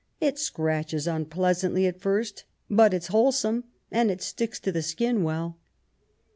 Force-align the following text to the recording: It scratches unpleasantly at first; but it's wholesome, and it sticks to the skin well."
It 0.19 0.39
scratches 0.39 1.05
unpleasantly 1.05 1.85
at 1.85 2.01
first; 2.01 2.45
but 2.71 2.91
it's 2.91 3.09
wholesome, 3.13 3.65
and 3.91 4.09
it 4.09 4.23
sticks 4.23 4.59
to 4.61 4.71
the 4.71 4.81
skin 4.81 5.21
well." 5.21 5.59